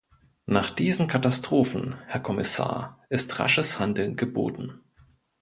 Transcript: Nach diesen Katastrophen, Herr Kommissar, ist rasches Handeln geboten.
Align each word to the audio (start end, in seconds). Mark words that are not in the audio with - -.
Nach 0.47 0.71
diesen 0.71 1.07
Katastrophen, 1.07 1.93
Herr 2.07 2.21
Kommissar, 2.21 3.05
ist 3.09 3.37
rasches 3.37 3.79
Handeln 3.79 4.15
geboten. 4.15 4.81